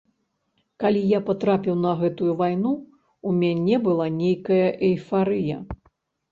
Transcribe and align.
Калі 0.83 1.01
я 1.09 1.19
патрапіў 1.27 1.75
на 1.83 1.91
гэтую 2.01 2.31
вайну, 2.41 2.73
у 3.29 3.35
мяне 3.45 3.75
была 3.87 4.11
нейкая 4.19 4.65
эйфарыя. 4.93 5.63